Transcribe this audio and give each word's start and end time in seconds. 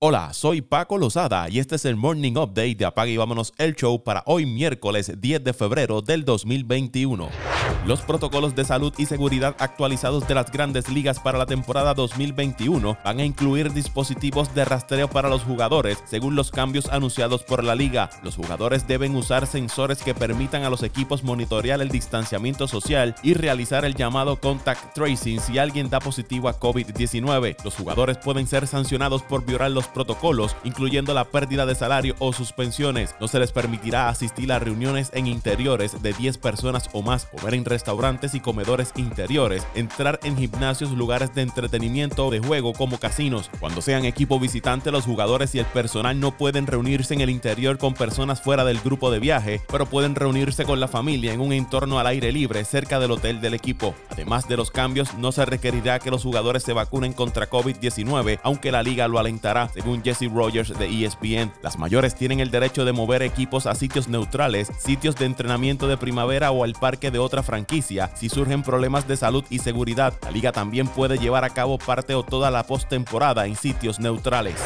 Hola, 0.00 0.32
soy 0.32 0.62
Paco 0.62 0.96
Lozada 0.96 1.48
y 1.48 1.58
este 1.58 1.74
es 1.74 1.84
el 1.84 1.96
Morning 1.96 2.34
Update 2.34 2.76
de 2.76 2.84
Apaga 2.84 3.10
y 3.10 3.16
Vámonos 3.16 3.52
el 3.58 3.74
Show 3.74 4.04
para 4.04 4.22
hoy 4.26 4.46
miércoles 4.46 5.10
10 5.20 5.42
de 5.42 5.52
febrero 5.52 6.02
del 6.02 6.24
2021. 6.24 7.28
Los 7.88 8.02
protocolos 8.02 8.54
de 8.54 8.66
salud 8.66 8.92
y 8.98 9.06
seguridad 9.06 9.56
actualizados 9.58 10.28
de 10.28 10.34
las 10.34 10.52
grandes 10.52 10.90
ligas 10.90 11.20
para 11.20 11.38
la 11.38 11.46
temporada 11.46 11.94
2021 11.94 12.98
van 13.02 13.18
a 13.18 13.24
incluir 13.24 13.72
dispositivos 13.72 14.54
de 14.54 14.66
rastreo 14.66 15.08
para 15.08 15.30
los 15.30 15.42
jugadores, 15.42 15.96
según 16.04 16.36
los 16.36 16.50
cambios 16.50 16.90
anunciados 16.90 17.44
por 17.44 17.64
la 17.64 17.74
liga. 17.74 18.10
Los 18.22 18.36
jugadores 18.36 18.86
deben 18.86 19.16
usar 19.16 19.46
sensores 19.46 20.02
que 20.02 20.14
permitan 20.14 20.64
a 20.64 20.68
los 20.68 20.82
equipos 20.82 21.24
monitorear 21.24 21.80
el 21.80 21.88
distanciamiento 21.88 22.68
social 22.68 23.14
y 23.22 23.32
realizar 23.32 23.86
el 23.86 23.94
llamado 23.94 24.36
contact 24.36 24.92
tracing 24.92 25.40
si 25.40 25.56
alguien 25.56 25.88
da 25.88 25.98
positivo 25.98 26.50
a 26.50 26.60
COVID-19. 26.60 27.56
Los 27.64 27.74
jugadores 27.74 28.18
pueden 28.18 28.46
ser 28.46 28.66
sancionados 28.66 29.22
por 29.22 29.46
violar 29.46 29.70
los 29.70 29.88
protocolos, 29.88 30.54
incluyendo 30.62 31.14
la 31.14 31.24
pérdida 31.24 31.64
de 31.64 31.74
salario 31.74 32.16
o 32.18 32.34
suspensiones. 32.34 33.14
No 33.18 33.28
se 33.28 33.38
les 33.38 33.52
permitirá 33.52 34.10
asistir 34.10 34.52
a 34.52 34.58
reuniones 34.58 35.10
en 35.14 35.26
interiores 35.26 36.02
de 36.02 36.12
10 36.12 36.36
personas 36.36 36.90
o 36.92 37.00
más, 37.00 37.24
comer 37.24 37.54
en 37.54 37.64
y 38.34 38.40
comedores 38.40 38.92
interiores, 38.96 39.66
entrar 39.74 40.20
en 40.22 40.36
gimnasios, 40.36 40.90
lugares 40.92 41.34
de 41.34 41.42
entretenimiento 41.42 42.26
o 42.26 42.30
de 42.30 42.40
juego 42.40 42.72
como 42.72 42.98
casinos. 42.98 43.50
Cuando 43.60 43.80
sean 43.80 44.04
equipo 44.04 44.38
visitante, 44.38 44.90
los 44.90 45.04
jugadores 45.04 45.54
y 45.54 45.58
el 45.58 45.64
personal 45.66 46.20
no 46.20 46.36
pueden 46.36 46.66
reunirse 46.66 47.14
en 47.14 47.20
el 47.20 47.30
interior 47.30 47.78
con 47.78 47.94
personas 47.94 48.42
fuera 48.42 48.64
del 48.64 48.80
grupo 48.80 49.10
de 49.10 49.20
viaje, 49.20 49.62
pero 49.70 49.86
pueden 49.86 50.14
reunirse 50.14 50.64
con 50.64 50.80
la 50.80 50.88
familia 50.88 51.32
en 51.32 51.40
un 51.40 51.52
entorno 51.52 51.98
al 51.98 52.06
aire 52.06 52.30
libre 52.32 52.64
cerca 52.64 52.98
del 52.98 53.12
hotel 53.12 53.40
del 53.40 53.54
equipo. 53.54 53.94
Además 54.10 54.48
de 54.48 54.56
los 54.56 54.70
cambios, 54.70 55.14
no 55.14 55.32
se 55.32 55.44
requerirá 55.44 55.98
que 55.98 56.10
los 56.10 56.22
jugadores 56.22 56.62
se 56.62 56.72
vacunen 56.72 57.12
contra 57.14 57.48
COVID-19, 57.48 58.40
aunque 58.42 58.72
la 58.72 58.82
liga 58.82 59.08
lo 59.08 59.18
alentará 59.18 59.70
según 59.72 60.02
Jesse 60.02 60.30
Rogers 60.32 60.78
de 60.78 61.04
ESPN. 61.04 61.52
Las 61.62 61.78
mayores 61.78 62.14
tienen 62.14 62.40
el 62.40 62.50
derecho 62.50 62.84
de 62.84 62.92
mover 62.92 63.22
equipos 63.22 63.66
a 63.66 63.74
sitios 63.74 64.08
neutrales, 64.08 64.70
sitios 64.78 65.16
de 65.16 65.26
entrenamiento 65.26 65.88
de 65.88 65.96
primavera 65.96 66.50
o 66.50 66.64
al 66.64 66.74
parque 66.74 67.10
de 67.10 67.18
otra 67.18 67.42
franquicia 67.42 67.67
si 68.14 68.28
surgen 68.28 68.62
problemas 68.62 69.06
de 69.06 69.16
salud 69.16 69.44
y 69.50 69.58
seguridad. 69.58 70.14
La 70.22 70.30
liga 70.30 70.52
también 70.52 70.88
puede 70.88 71.18
llevar 71.18 71.44
a 71.44 71.50
cabo 71.50 71.78
parte 71.78 72.14
o 72.14 72.22
toda 72.22 72.50
la 72.50 72.64
postemporada 72.64 73.46
en 73.46 73.56
sitios 73.56 74.00
neutrales. 74.00 74.56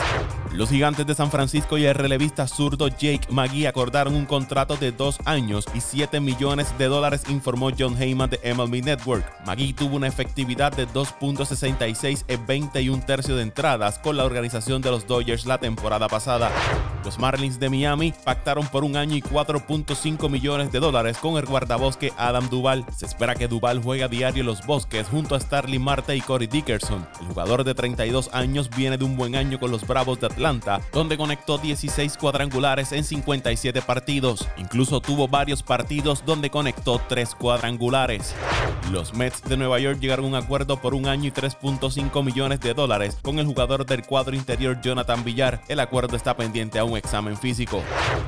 Los 0.55 0.69
gigantes 0.69 1.06
de 1.06 1.14
San 1.14 1.31
Francisco 1.31 1.78
y 1.78 1.86
el 1.86 1.95
relevista 1.95 2.47
zurdo 2.47 2.89
Jake 2.89 3.27
McGee 3.31 3.67
acordaron 3.67 4.14
un 4.14 4.27
contrato 4.27 4.77
de 4.77 4.92
dos 4.92 5.19
años 5.25 5.64
y 5.72 5.81
7 5.81 6.20
millones 6.20 6.77
de 6.77 6.89
dólares, 6.89 7.22
informó 7.31 7.70
John 7.77 7.97
Heyman 8.00 8.28
de 8.28 8.55
MLB 8.55 8.84
Network. 8.84 9.25
McGee 9.47 9.73
tuvo 9.73 9.97
una 9.97 10.08
efectividad 10.08 10.70
de 10.70 10.86
2.66 10.86 12.25
en 12.28 12.47
21 12.47 13.03
tercios 13.06 13.39
de 13.39 13.45
entradas 13.45 13.98
con 13.98 14.19
la 14.19 14.27
organización 14.27 14.83
de 14.83 14.91
los 14.91 15.06
Dodgers 15.06 15.47
la 15.47 15.56
temporada 15.56 16.06
pasada. 16.06 16.50
Los 17.03 17.19
Marlins 17.19 17.58
de 17.58 17.70
Miami 17.70 18.12
pactaron 18.25 18.67
por 18.67 18.84
un 18.84 18.97
año 18.97 19.17
y 19.17 19.23
4.5 19.23 20.28
millones 20.28 20.70
de 20.70 20.80
dólares 20.80 21.17
con 21.17 21.39
el 21.39 21.47
guardabosque 21.47 22.12
Adam 22.19 22.48
Duval. 22.50 22.84
Se 22.95 23.06
espera 23.06 23.34
que 23.34 23.48
Duval 23.48 23.83
juegue 23.83 24.05
a 24.05 24.08
diario 24.08 24.42
en 24.42 24.47
los 24.47 24.64
bosques 24.67 25.08
junto 25.08 25.34
a 25.34 25.41
Starling 25.41 25.83
Marte 25.83 26.14
y 26.14 26.20
Corey 26.20 26.47
Dickerson. 26.47 27.06
El 27.20 27.28
jugador 27.28 27.64
de 27.64 27.75
32 27.75 28.30
años 28.34 28.70
viene 28.77 28.98
de 28.98 29.05
un 29.05 29.17
buen 29.17 29.34
año 29.34 29.58
con 29.58 29.70
los 29.70 29.86
Bravos 29.86 30.20
de 30.20 30.27
Atlanta, 30.27 30.41
donde 30.92 31.16
conectó 31.16 31.56
16 31.56 32.16
cuadrangulares 32.16 32.90
en 32.90 33.04
57 33.04 33.80
partidos. 33.82 34.48
Incluso 34.56 35.00
tuvo 35.00 35.28
varios 35.28 35.62
partidos 35.62 36.24
donde 36.26 36.50
conectó 36.50 37.00
3 37.08 37.36
cuadrangulares. 37.36 38.34
Los 38.90 39.14
Mets 39.14 39.42
de 39.44 39.56
Nueva 39.56 39.78
York 39.78 40.00
llegaron 40.00 40.24
a 40.24 40.28
un 40.28 40.34
acuerdo 40.34 40.80
por 40.80 40.94
un 40.94 41.06
año 41.06 41.28
y 41.28 41.30
3.5 41.30 42.24
millones 42.24 42.60
de 42.60 42.74
dólares 42.74 43.18
con 43.22 43.38
el 43.38 43.46
jugador 43.46 43.86
del 43.86 44.02
cuadro 44.02 44.34
interior 44.34 44.80
Jonathan 44.82 45.22
Villar. 45.22 45.62
El 45.68 45.78
acuerdo 45.78 46.16
está 46.16 46.36
pendiente 46.36 46.80
a 46.80 46.84
un 46.84 46.96
examen 46.96 47.36
físico. 47.36 47.80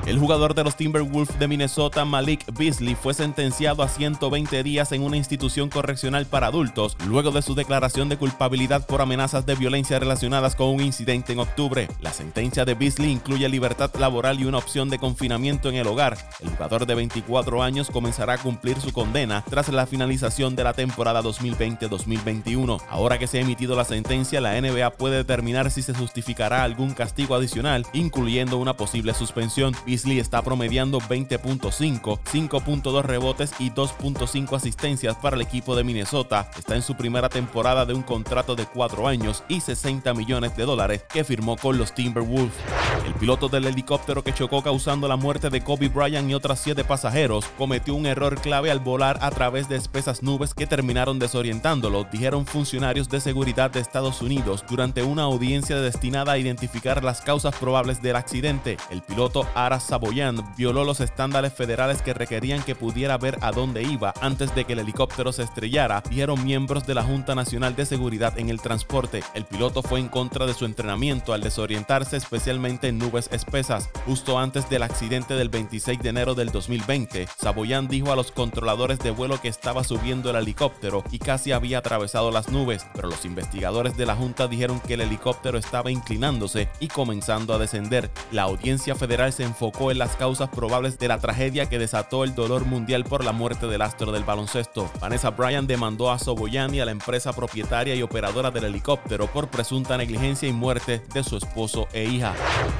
El 0.05 0.17
jugador 0.17 0.55
de 0.55 0.63
los 0.63 0.77
Timberwolves 0.77 1.37
de 1.37 1.49
Minnesota, 1.49 2.05
Malik 2.05 2.45
Beasley, 2.57 2.95
fue 2.95 3.13
sentenciado 3.13 3.83
a 3.83 3.89
120 3.89 4.63
días 4.63 4.93
en 4.93 5.03
una 5.03 5.17
institución 5.17 5.69
correccional 5.69 6.25
para 6.25 6.47
adultos 6.47 6.95
luego 7.05 7.31
de 7.31 7.41
su 7.41 7.55
declaración 7.55 8.07
de 8.07 8.17
culpabilidad 8.17 8.87
por 8.87 9.01
amenazas 9.01 9.45
de 9.45 9.55
violencia 9.55 9.99
relacionadas 9.99 10.55
con 10.55 10.67
un 10.67 10.81
incidente 10.81 11.33
en 11.33 11.39
octubre. 11.39 11.89
La 12.05 12.13
sentencia 12.13 12.65
de 12.65 12.75
Beasley 12.75 13.11
incluye 13.11 13.49
libertad 13.49 13.89
laboral 13.97 14.39
y 14.39 14.45
una 14.45 14.59
opción 14.59 14.91
de 14.91 14.99
confinamiento 14.99 15.69
en 15.69 15.75
el 15.75 15.87
hogar. 15.87 16.15
El 16.39 16.49
jugador 16.49 16.85
de 16.85 16.93
24 16.93 17.63
años 17.63 17.89
comenzará 17.89 18.33
a 18.33 18.37
cumplir 18.37 18.79
su 18.79 18.93
condena 18.93 19.43
tras 19.49 19.69
la 19.69 19.87
finalización 19.87 20.55
de 20.55 20.63
la 20.63 20.73
temporada 20.73 21.23
2020-2021. 21.23 22.79
Ahora 22.91 23.17
que 23.17 23.25
se 23.25 23.39
ha 23.39 23.41
emitido 23.41 23.75
la 23.75 23.85
sentencia, 23.85 24.39
la 24.39 24.61
NBA 24.61 24.91
puede 24.91 25.17
determinar 25.17 25.71
si 25.71 25.81
se 25.81 25.95
justificará 25.95 26.61
algún 26.61 26.93
castigo 26.93 27.33
adicional, 27.33 27.87
incluyendo 27.91 28.59
una 28.59 28.77
posible 28.77 29.15
suspensión. 29.15 29.75
Beasley 29.87 30.19
está 30.19 30.43
promediando 30.43 30.99
20.5, 30.99 32.19
5.2 32.21 33.01
rebotes 33.01 33.51
y 33.57 33.71
2.5 33.71 34.55
asistencias 34.55 35.15
para 35.15 35.37
el 35.37 35.41
equipo 35.41 35.75
de 35.75 35.83
Minnesota. 35.83 36.51
Está 36.55 36.75
en 36.75 36.83
su 36.83 36.93
primera 36.93 37.29
temporada 37.29 37.83
de 37.83 37.95
un 37.95 38.03
contrato 38.03 38.55
de 38.55 38.67
4 38.67 39.07
años 39.07 39.43
y 39.47 39.59
60 39.59 40.13
millones 40.13 40.55
de 40.55 40.65
dólares 40.65 41.03
que 41.11 41.23
firmó 41.23 41.57
con 41.57 41.79
los 41.79 41.94
Timberwolves. 41.95 42.84
El 43.05 43.13
piloto 43.13 43.49
del 43.49 43.65
helicóptero 43.65 44.23
que 44.23 44.33
chocó 44.33 44.63
causando 44.63 45.07
la 45.07 45.15
muerte 45.15 45.51
de 45.51 45.61
Kobe 45.61 45.89
Bryant 45.89 46.27
y 46.27 46.33
otras 46.33 46.59
7 46.59 46.83
pasajeros 46.83 47.45
cometió 47.55 47.93
un 47.93 48.07
error 48.07 48.41
clave 48.41 48.71
al 48.71 48.79
volar 48.79 49.19
a 49.21 49.29
través 49.29 49.69
de 49.69 49.75
espesas 49.75 50.23
nubes 50.23 50.55
que 50.55 50.65
terminaron 50.65 51.19
desorientándolo, 51.19 52.07
dijeron 52.11 52.47
funcionarios 52.47 53.07
de 53.09 53.21
seguridad 53.21 53.69
de 53.69 53.79
Estados 53.79 54.23
Unidos 54.23 54.65
durante 54.67 55.03
una 55.03 55.23
audiencia 55.23 55.79
destinada 55.79 56.31
a 56.31 56.39
identificar 56.39 57.03
las 57.03 57.21
causas 57.21 57.55
probables 57.55 58.01
del 58.01 58.15
accidente. 58.15 58.77
El 58.89 59.03
piloto 59.03 59.47
Ara 59.53 59.79
Saboyan 59.79 60.55
violó 60.57 60.83
los 60.83 60.99
estándares 60.99 61.53
federales 61.53 62.01
que 62.01 62.15
requerían 62.15 62.63
que 62.63 62.73
pudiera 62.73 63.19
ver 63.19 63.37
a 63.41 63.51
dónde 63.51 63.83
iba 63.83 64.15
antes 64.19 64.55
de 64.55 64.65
que 64.65 64.73
el 64.73 64.79
helicóptero 64.79 65.31
se 65.31 65.43
estrellara, 65.43 66.01
dijeron 66.09 66.43
miembros 66.43 66.87
de 66.87 66.95
la 66.95 67.03
Junta 67.03 67.35
Nacional 67.35 67.75
de 67.75 67.85
Seguridad 67.85 68.39
en 68.39 68.49
el 68.49 68.61
Transporte. 68.61 69.21
El 69.35 69.45
piloto 69.45 69.83
fue 69.83 69.99
en 69.99 70.09
contra 70.09 70.47
de 70.47 70.55
su 70.55 70.65
entrenamiento 70.65 71.33
al 71.33 71.41
desorientarse 71.41 72.17
especialmente 72.17 72.87
en 72.87 72.94
nubes 72.97 73.29
espesas. 73.31 73.89
Justo 74.05 74.39
antes 74.39 74.69
del 74.69 74.83
accidente 74.83 75.35
del 75.35 75.49
26 75.49 75.99
de 75.99 76.09
enero 76.09 76.35
del 76.35 76.51
2020, 76.51 77.27
Saboyan 77.37 77.87
dijo 77.87 78.11
a 78.11 78.15
los 78.15 78.31
controladores 78.31 78.99
de 78.99 79.11
vuelo 79.11 79.39
que 79.41 79.47
estaba 79.47 79.83
subiendo 79.83 80.29
el 80.29 80.35
helicóptero 80.37 81.03
y 81.11 81.19
casi 81.19 81.51
había 81.51 81.79
atravesado 81.79 82.31
las 82.31 82.49
nubes, 82.49 82.85
pero 82.93 83.09
los 83.09 83.25
investigadores 83.25 83.97
de 83.97 84.05
la 84.05 84.15
Junta 84.15 84.47
dijeron 84.47 84.79
que 84.79 84.95
el 84.95 85.01
helicóptero 85.01 85.57
estaba 85.57 85.91
inclinándose 85.91 86.69
y 86.79 86.87
comenzando 86.87 87.53
a 87.53 87.57
descender. 87.57 88.09
La 88.31 88.43
audiencia 88.43 88.95
federal 88.95 89.33
se 89.33 89.43
enfocó 89.43 89.91
en 89.91 89.99
las 89.99 90.15
causas 90.15 90.49
probables 90.49 90.97
de 90.99 91.07
la 91.07 91.19
tragedia 91.19 91.67
que 91.67 91.79
desató 91.79 92.23
el 92.23 92.35
dolor 92.35 92.65
mundial 92.65 93.03
por 93.03 93.23
la 93.23 93.31
muerte 93.31 93.67
del 93.67 93.81
astro 93.81 94.11
del 94.11 94.23
baloncesto. 94.23 94.89
Vanessa 94.99 95.31
Bryan 95.31 95.67
demandó 95.67 96.11
a 96.11 96.19
Soboyan 96.19 96.73
y 96.73 96.79
a 96.79 96.85
la 96.85 96.91
empresa 96.91 97.33
propietaria 97.33 97.95
y 97.95 98.01
operadora 98.01 98.51
del 98.51 98.65
helicóptero 98.65 99.27
por 99.27 99.49
presunta 99.49 99.97
negligencia 99.97 100.47
y 100.47 100.53
muerte 100.53 101.01
de 101.13 101.23
su 101.23 101.37
esposo 101.37 101.87
e 101.93 102.05
hija. 102.05 102.33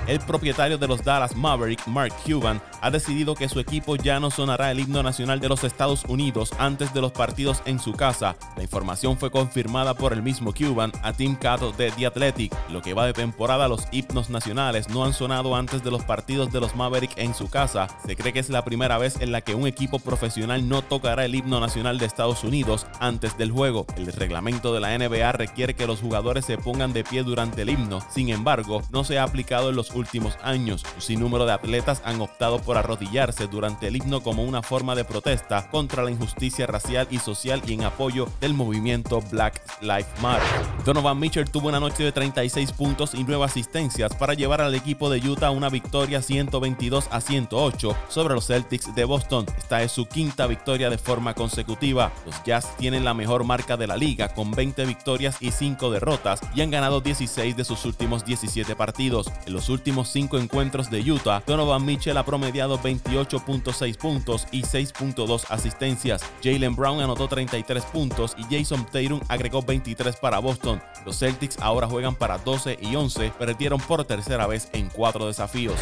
El 0.07 0.19
propietario 0.19 0.77
de 0.77 0.87
los 0.87 1.03
Dallas 1.03 1.35
Maverick, 1.35 1.87
Mark 1.87 2.13
Cuban, 2.23 2.61
ha 2.79 2.91
decidido 2.91 3.33
que 3.33 3.49
su 3.49 3.59
equipo 3.59 3.95
ya 3.95 4.19
no 4.19 4.29
sonará 4.29 4.69
el 4.69 4.79
himno 4.79 5.01
nacional 5.01 5.39
de 5.39 5.49
los 5.49 5.63
Estados 5.63 6.05
Unidos 6.05 6.51
antes 6.59 6.93
de 6.93 7.01
los 7.01 7.11
partidos 7.11 7.63
en 7.65 7.79
su 7.79 7.93
casa. 7.93 8.35
La 8.55 8.61
información 8.61 9.17
fue 9.17 9.31
confirmada 9.31 9.95
por 9.95 10.13
el 10.13 10.21
mismo 10.21 10.53
Cuban 10.53 10.91
a 11.01 11.11
Tim 11.11 11.35
Cato 11.35 11.71
de 11.71 11.89
The 11.89 12.05
Athletic. 12.05 12.55
Lo 12.69 12.83
que 12.83 12.93
va 12.93 13.07
de 13.07 13.13
temporada, 13.13 13.67
los 13.67 13.87
himnos 13.91 14.29
nacionales 14.29 14.89
no 14.89 15.03
han 15.05 15.13
sonado 15.13 15.55
antes 15.55 15.83
de 15.83 15.89
los 15.89 16.03
partidos 16.03 16.53
de 16.53 16.59
los 16.59 16.75
Maverick 16.75 17.17
en 17.17 17.33
su 17.33 17.49
casa. 17.49 17.87
Se 18.05 18.15
cree 18.15 18.31
que 18.31 18.39
es 18.39 18.49
la 18.49 18.63
primera 18.63 18.99
vez 18.99 19.19
en 19.21 19.31
la 19.31 19.41
que 19.41 19.55
un 19.55 19.65
equipo 19.65 19.97
profesional 19.97 20.69
no 20.69 20.83
tocará 20.83 21.25
el 21.25 21.33
himno 21.33 21.59
nacional 21.59 21.97
de 21.97 22.05
Estados 22.05 22.43
Unidos 22.43 22.85
antes 22.99 23.39
del 23.39 23.49
juego. 23.49 23.87
El 23.97 24.05
reglamento 24.13 24.71
de 24.71 24.81
la 24.81 24.95
NBA 24.95 25.31
requiere 25.31 25.73
que 25.73 25.87
los 25.87 25.99
jugadores 25.99 26.45
se 26.45 26.59
pongan 26.59 26.93
de 26.93 27.03
pie 27.03 27.23
durante 27.23 27.63
el 27.63 27.71
himno. 27.71 28.01
Sin 28.11 28.29
embargo, 28.29 28.83
no 28.91 29.03
se 29.03 29.17
ha 29.17 29.23
aplicado 29.23 29.71
en 29.71 29.75
los 29.75 29.94
últimos 29.95 30.37
años. 30.43 30.83
Un 30.95 31.01
sinnúmero 31.01 31.45
de 31.45 31.53
atletas 31.53 32.01
han 32.05 32.21
optado 32.21 32.59
por 32.59 32.77
arrodillarse 32.77 33.47
durante 33.47 33.87
el 33.87 33.95
himno 33.95 34.21
como 34.21 34.43
una 34.43 34.61
forma 34.61 34.95
de 34.95 35.05
protesta 35.05 35.69
contra 35.69 36.03
la 36.03 36.11
injusticia 36.11 36.67
racial 36.67 37.07
y 37.09 37.19
social 37.19 37.61
y 37.65 37.73
en 37.73 37.83
apoyo 37.83 38.27
del 38.39 38.53
movimiento 38.53 39.21
Black 39.31 39.61
Lives 39.81 40.07
Matter. 40.21 40.43
Donovan 40.83 41.19
Mitchell 41.19 41.49
tuvo 41.49 41.69
una 41.69 41.79
noche 41.79 42.03
de 42.03 42.11
36 42.11 42.71
puntos 42.73 43.13
y 43.13 43.23
9 43.23 43.43
asistencias 43.43 44.13
para 44.15 44.33
llevar 44.33 44.61
al 44.61 44.75
equipo 44.75 45.09
de 45.09 45.27
Utah 45.27 45.47
a 45.47 45.51
una 45.51 45.69
victoria 45.69 46.21
122 46.21 47.07
a 47.11 47.21
108 47.21 47.95
sobre 48.09 48.33
los 48.33 48.47
Celtics 48.47 48.93
de 48.93 49.05
Boston. 49.05 49.45
Esta 49.57 49.81
es 49.81 49.91
su 49.91 50.05
quinta 50.05 50.47
victoria 50.47 50.89
de 50.89 50.97
forma 50.97 51.33
consecutiva. 51.33 52.11
Los 52.25 52.43
Jazz 52.43 52.75
tienen 52.77 53.05
la 53.05 53.13
mejor 53.13 53.43
marca 53.43 53.77
de 53.77 53.87
la 53.87 53.97
liga 53.97 54.33
con 54.33 54.51
20 54.51 54.85
victorias 54.85 55.37
y 55.39 55.51
5 55.51 55.91
derrotas 55.91 56.41
y 56.53 56.61
han 56.61 56.71
ganado 56.71 57.01
16 57.01 57.55
de 57.55 57.63
sus 57.63 57.85
últimos 57.85 58.25
17 58.25 58.75
partidos. 58.75 59.31
En 59.45 59.53
los 59.53 59.69
últimos 59.69 59.84
últimos 59.85 60.09
cinco 60.09 60.39
encuentros 60.39 60.89
de 60.89 60.99
Utah, 61.11 61.43
Donovan 61.45 61.85
Mitchell 61.85 62.17
ha 62.17 62.25
promediado 62.25 62.79
28.6 62.79 63.97
puntos 63.97 64.47
y 64.51 64.63
6.2 64.63 65.45
asistencias. 65.49 66.23
Jalen 66.43 66.75
Brown 66.75 67.01
anotó 67.01 67.27
33 67.27 67.85
puntos 67.85 68.35
y 68.35 68.43
Jason 68.45 68.83
Tatum 68.87 69.21
agregó 69.27 69.61
23 69.61 70.15
para 70.15 70.39
Boston. 70.39 70.81
Los 71.05 71.19
Celtics 71.19 71.59
ahora 71.59 71.85
juegan 71.85 72.15
para 72.15 72.39
12 72.39 72.79
y 72.81 72.95
11, 72.95 73.33
perdieron 73.37 73.79
por 73.79 74.03
tercera 74.05 74.47
vez 74.47 74.69
en 74.73 74.89
cuatro 74.89 75.27
desafíos. 75.27 75.75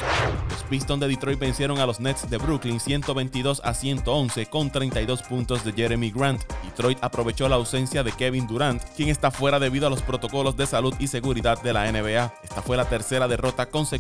Los 0.49 0.63
Pistons 0.63 0.99
de 0.99 1.07
Detroit 1.07 1.39
vencieron 1.39 1.79
a 1.79 1.85
los 1.85 2.01
Nets 2.01 2.29
de 2.29 2.37
Brooklyn 2.37 2.81
122 2.81 3.61
a 3.63 3.73
111 3.73 4.47
con 4.47 4.69
32 4.69 5.21
puntos 5.23 5.63
de 5.63 5.71
Jeremy 5.71 6.11
Grant. 6.11 6.41
Detroit 6.65 6.97
aprovechó 7.01 7.47
la 7.47 7.55
ausencia 7.55 8.03
de 8.03 8.11
Kevin 8.11 8.47
Durant, 8.47 8.83
quien 8.97 9.07
está 9.07 9.31
fuera 9.31 9.59
debido 9.59 9.87
a 9.87 9.89
los 9.89 10.01
protocolos 10.01 10.57
de 10.57 10.65
salud 10.65 10.93
y 10.99 11.07
seguridad 11.07 11.61
de 11.61 11.71
la 11.71 11.89
NBA. 11.89 12.33
Esta 12.43 12.61
fue 12.61 12.75
la 12.75 12.89
tercera 12.89 13.29
derrota 13.29 13.67
consecutiva 13.67 13.92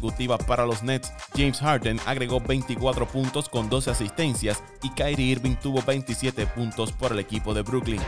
para 0.47 0.65
los 0.65 0.83
Nets. 0.83 1.11
James 1.35 1.59
Harden 1.59 1.99
agregó 2.05 2.39
24 2.39 3.07
puntos 3.07 3.49
con 3.49 3.69
12 3.69 3.91
asistencias 3.91 4.63
y 4.81 4.89
Kyrie 4.91 5.31
Irving 5.31 5.55
tuvo 5.55 5.81
27 5.81 6.47
puntos 6.47 6.91
por 6.91 7.11
el 7.11 7.19
equipo 7.19 7.53
de 7.53 7.61
Brooklyn. 7.61 8.01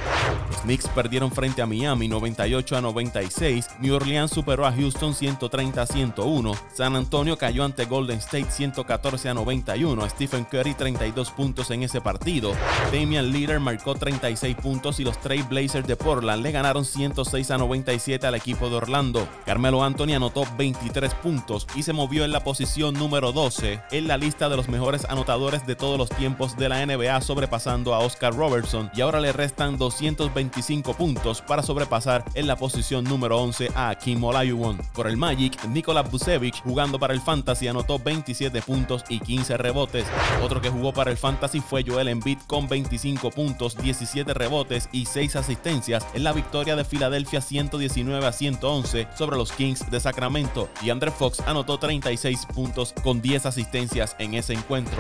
Los 0.50 0.62
Knicks 0.62 0.88
perdieron 0.90 1.32
frente 1.32 1.62
a 1.62 1.66
Miami 1.66 2.08
98 2.08 2.78
a 2.78 2.82
96, 2.82 3.68
New 3.80 3.96
Orleans 3.96 4.32
superó 4.32 4.66
a 4.66 4.72
Houston 4.72 5.14
130 5.14 5.82
a 5.82 5.86
101, 5.86 6.52
San 6.74 6.96
Antonio 6.96 7.38
cayó 7.38 7.64
ante 7.64 7.86
Golden 7.86 8.20
State 8.20 8.52
114 8.52 9.30
a 9.30 9.34
91, 9.34 10.10
Stephen 10.10 10.46
Curry 10.46 10.74
32 10.74 11.32
puntos 11.32 11.72
en 11.72 11.84
ese 11.84 12.02
partido, 12.02 12.54
Damian 12.92 13.32
Lillard 13.32 13.60
marcó 13.60 13.96
36 13.96 14.56
puntos 14.58 15.00
y 15.00 15.04
los 15.04 15.20
Trail 15.22 15.44
Blazers 15.44 15.88
de 15.88 15.96
Portland 15.96 16.44
le 16.44 16.52
ganaron 16.52 16.86
106 16.86 17.52
a 17.52 17.58
97 17.58 18.28
al 18.28 18.36
equipo 18.36 18.70
de 18.70 18.76
Orlando. 18.76 19.28
Carmelo 19.46 19.84
Anthony 19.84 20.16
anotó 20.16 20.46
23 20.58 21.14
puntos 21.16 21.68
y 21.76 21.84
se 21.84 21.94
movió 21.94 22.24
en 22.24 22.32
la 22.32 22.44
posición 22.44 22.94
número 22.94 23.32
12 23.32 23.82
en 23.92 24.08
la 24.08 24.18
lista 24.18 24.50
de 24.50 24.56
los 24.56 24.70
mejores 24.70 25.06
anotadores 25.10 25.66
de 25.68 25.76
todos 25.76 25.98
los 25.98 26.10
tiempos 26.10 26.56
de 26.58 26.70
la 26.70 26.86
NBA, 26.86 27.20
sobrepasando 27.22 27.94
a 27.94 28.00
Oscar 28.00 28.34
Robertson 28.34 28.90
y 28.96 29.02
ahora 29.02 29.20
le 29.20 29.34
restan 29.34 29.78
225 29.78 30.94
puntos 30.94 31.42
para 31.42 31.64
sobrepasar 31.64 32.24
en 32.34 32.48
la 32.48 32.56
posición 32.56 33.04
número 33.04 33.38
11 33.42 33.72
a 33.76 33.94
Kim 33.96 34.24
Olajuwon. 34.24 34.78
Por 34.94 35.08
el 35.08 35.18
Magic, 35.18 35.64
Nikola 35.66 36.04
Vucevic 36.04 36.62
jugando 36.64 37.00
para 37.00 37.14
el 37.14 37.22
Fantasy 37.22 37.68
anotó 37.68 38.00
27 38.00 38.62
puntos 38.62 39.04
y 39.10 39.20
15 39.20 39.58
rebotes. 39.58 40.06
Otro 40.42 40.62
que 40.62 40.70
jugó 40.70 40.94
para 40.94 41.12
el 41.12 41.18
Fantasy 41.18 41.60
fue 41.60 41.84
Joel 41.86 42.08
Embiid 42.08 42.40
con 42.48 42.68
25 42.68 43.32
puntos, 43.32 43.76
17 43.78 44.34
rebotes 44.34 44.88
y 44.92 45.06
6 45.06 45.36
asistencias 45.36 46.06
en 46.14 46.24
la 46.24 46.34
victoria 46.34 46.76
de 46.76 46.86
Filadelfia 46.86 47.42
119 47.42 48.26
a 48.26 48.32
111 48.32 49.08
sobre 49.18 49.38
los 49.38 49.52
Kings 49.52 49.90
de 49.90 50.00
Sacramento. 50.00 50.70
Y 50.82 50.90
Andre 50.90 51.12
Fox 51.12 51.42
anotó 51.42 51.55
36 51.64 52.48
puntos 52.48 52.94
con 53.04 53.22
10 53.22 53.46
asistencias 53.46 54.16
en 54.20 54.34
ese 54.34 54.54
encuentro. 54.54 54.98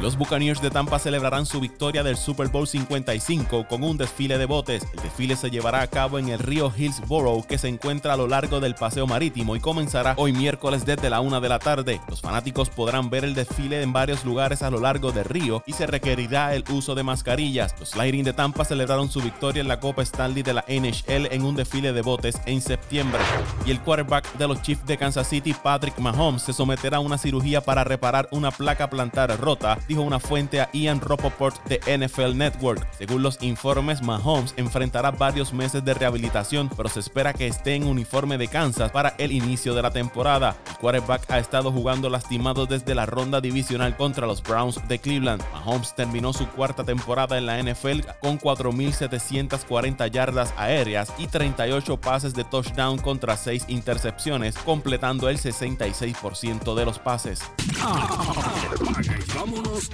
Los 0.00 0.16
Buccaneers 0.16 0.62
de 0.62 0.70
Tampa 0.70 0.98
celebrarán 0.98 1.46
su 1.46 1.60
victoria 1.60 2.02
del 2.02 2.16
Super 2.16 2.48
Bowl 2.48 2.68
55 2.68 3.66
con 3.66 3.82
un 3.82 3.96
desfile 3.96 4.38
de 4.38 4.46
botes. 4.46 4.86
El 4.94 5.02
desfile 5.02 5.34
se 5.36 5.50
llevará 5.50 5.80
a 5.82 5.86
cabo 5.88 6.18
en 6.18 6.28
el 6.28 6.38
río 6.38 6.72
Hillsborough 6.76 7.46
que 7.46 7.58
se 7.58 7.68
encuentra 7.68 8.12
a 8.12 8.16
lo 8.16 8.28
largo 8.28 8.60
del 8.60 8.74
paseo 8.74 9.06
marítimo 9.06 9.56
y 9.56 9.60
comenzará 9.60 10.14
hoy 10.18 10.32
miércoles 10.32 10.84
desde 10.84 11.10
la 11.10 11.20
1 11.20 11.40
de 11.40 11.48
la 11.48 11.58
tarde. 11.58 12.00
Los 12.08 12.20
fanáticos 12.20 12.70
podrán 12.70 13.10
ver 13.10 13.24
el 13.24 13.34
desfile 13.34 13.82
en 13.82 13.92
varios 13.92 14.24
lugares 14.24 14.62
a 14.62 14.70
lo 14.70 14.80
largo 14.80 15.12
del 15.12 15.24
río 15.24 15.62
y 15.66 15.72
se 15.72 15.86
requerirá 15.86 16.54
el 16.54 16.64
uso 16.70 16.94
de 16.94 17.02
mascarillas. 17.02 17.74
Los 17.80 17.96
Lightning 17.96 18.24
de 18.24 18.32
Tampa 18.32 18.64
celebraron 18.64 19.10
su 19.10 19.20
victoria 19.20 19.60
en 19.60 19.68
la 19.68 19.80
Copa 19.80 20.02
Stanley 20.02 20.42
de 20.42 20.54
la 20.54 20.64
NHL 20.68 21.32
en 21.32 21.44
un 21.44 21.56
desfile 21.56 21.92
de 21.92 22.02
botes 22.02 22.40
en 22.46 22.60
septiembre. 22.60 23.20
Y 23.64 23.70
el 23.70 23.80
quarterback 23.80 24.32
de 24.34 24.48
los 24.48 24.62
Chiefs 24.62 24.86
de 24.86 24.96
Kansas 24.96 25.28
City, 25.28 25.54
Patrick 25.54 25.87
Mahomes, 25.98 26.42
se 26.42 26.52
someterá 26.52 26.98
a 26.98 27.00
una 27.00 27.18
cirugía 27.18 27.60
para 27.60 27.84
reparar 27.84 28.28
una 28.32 28.50
placa 28.50 28.90
plantar 28.90 29.38
rota, 29.40 29.78
dijo 29.88 30.02
una 30.02 30.20
fuente 30.20 30.60
a 30.60 30.68
Ian 30.72 31.00
Rapoport 31.00 31.56
de 31.66 31.80
NFL 31.98 32.36
Network. 32.36 32.86
Según 32.96 33.22
los 33.22 33.42
informes, 33.42 34.02
Mahomes 34.02 34.54
enfrentará 34.56 35.10
varios 35.10 35.52
meses 35.52 35.84
de 35.84 35.94
rehabilitación, 35.94 36.70
pero 36.76 36.88
se 36.88 37.00
espera 37.00 37.32
que 37.32 37.46
esté 37.46 37.74
en 37.74 37.86
uniforme 37.86 38.38
de 38.38 38.48
Kansas 38.48 38.90
para 38.90 39.14
el 39.18 39.32
inicio 39.32 39.74
de 39.74 39.82
la 39.82 39.90
temporada. 39.90 40.56
El 40.68 40.76
quarterback 40.76 41.30
ha 41.30 41.38
estado 41.38 41.72
jugando 41.72 42.10
lastimado 42.10 42.66
desde 42.66 42.94
la 42.94 43.06
ronda 43.06 43.40
divisional 43.40 43.96
contra 43.96 44.26
los 44.26 44.42
Browns 44.42 44.86
de 44.88 44.98
Cleveland. 44.98 45.42
Mahomes 45.52 45.94
terminó 45.94 46.32
su 46.32 46.46
cuarta 46.48 46.84
temporada 46.84 47.38
en 47.38 47.46
la 47.46 47.62
NFL 47.62 48.00
con 48.20 48.38
4.740 48.38 50.10
yardas 50.10 50.52
aéreas 50.56 51.12
y 51.18 51.26
38 51.26 52.00
pases 52.00 52.34
de 52.34 52.44
touchdown 52.44 52.98
contra 52.98 53.36
6 53.36 53.66
intercepciones, 53.68 54.56
completando 54.58 55.28
el 55.28 55.38
66% 55.78 56.74
de 56.74 56.84
los 56.84 56.98
pases. 56.98 57.40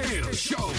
el 0.00 0.34
show. 0.34 0.72